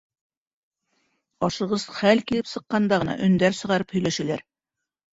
[1.49, 4.47] Ашығыс хәл килеп сыҡҡанда ғына өндәр сығарып һөйләшәләр.